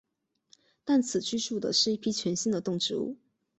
[0.83, 3.17] 但此居住的是一批全新的动植物。